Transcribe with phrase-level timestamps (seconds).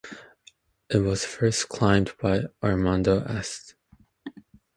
[0.89, 3.75] It was first climbed by Armando Aste.